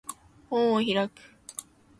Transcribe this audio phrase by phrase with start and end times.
[0.49, 1.13] 本を開く